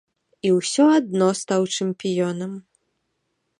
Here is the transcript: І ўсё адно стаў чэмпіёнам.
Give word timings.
І 0.47 0.53
ўсё 0.59 0.85
адно 0.99 1.27
стаў 1.41 1.69
чэмпіёнам. 1.75 2.59